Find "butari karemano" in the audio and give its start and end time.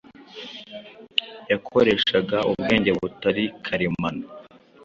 2.99-4.25